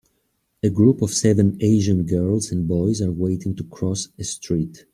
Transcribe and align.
A 0.63 0.69
group 0.71 1.03
of 1.03 1.13
seven 1.13 1.59
Asian 1.61 2.01
girls 2.07 2.51
and 2.51 2.67
boys 2.67 3.03
are 3.03 3.11
waiting 3.11 3.55
to 3.57 3.63
cross 3.63 4.07
a 4.17 4.23
street. 4.23 4.87